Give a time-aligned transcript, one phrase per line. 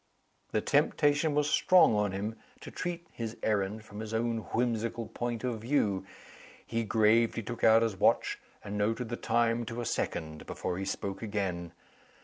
[0.51, 5.43] The temptation was strong on him to treat his errand from his own whimsical point
[5.43, 6.07] of view.
[6.65, 10.85] He gravely took out his watch, and noted the time to a second, before he
[10.85, 11.71] spoke again.